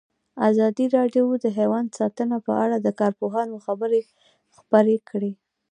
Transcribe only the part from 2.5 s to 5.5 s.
اړه د کارپوهانو خبرې خپرې کړي.